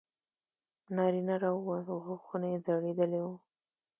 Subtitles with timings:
[0.95, 3.35] نارینه راووت غوږونه یې ځړېدلي وو.